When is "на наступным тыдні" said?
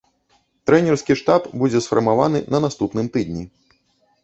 2.57-3.49